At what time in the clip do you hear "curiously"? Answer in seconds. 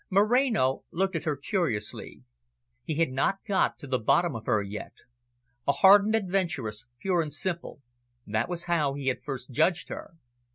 1.37-2.23